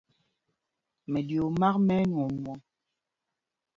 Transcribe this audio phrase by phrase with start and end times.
[1.11, 2.59] Mɛɗyuu māk mɛ́ ɛnwɔɔnwɔŋ.